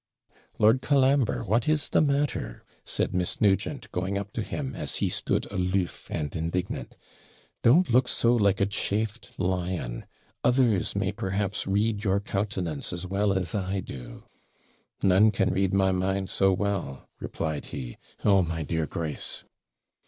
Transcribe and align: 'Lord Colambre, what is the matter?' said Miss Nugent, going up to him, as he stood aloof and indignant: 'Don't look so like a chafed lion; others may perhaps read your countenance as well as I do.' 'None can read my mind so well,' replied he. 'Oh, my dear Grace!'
'Lord 0.57 0.81
Colambre, 0.81 1.43
what 1.43 1.69
is 1.69 1.89
the 1.89 2.01
matter?' 2.01 2.63
said 2.83 3.13
Miss 3.13 3.39
Nugent, 3.39 3.91
going 3.91 4.17
up 4.17 4.33
to 4.33 4.41
him, 4.41 4.73
as 4.73 4.95
he 4.95 5.09
stood 5.11 5.45
aloof 5.51 6.09
and 6.09 6.35
indignant: 6.35 6.97
'Don't 7.61 7.91
look 7.93 8.07
so 8.07 8.35
like 8.35 8.59
a 8.59 8.65
chafed 8.65 9.37
lion; 9.39 10.07
others 10.43 10.95
may 10.95 11.11
perhaps 11.11 11.67
read 11.67 12.03
your 12.03 12.19
countenance 12.19 12.91
as 12.91 13.05
well 13.05 13.31
as 13.31 13.53
I 13.53 13.79
do.' 13.79 14.23
'None 15.03 15.29
can 15.29 15.53
read 15.53 15.71
my 15.71 15.91
mind 15.91 16.31
so 16.31 16.51
well,' 16.51 17.07
replied 17.19 17.65
he. 17.65 17.97
'Oh, 18.25 18.41
my 18.41 18.63
dear 18.63 18.87
Grace!' 18.87 19.43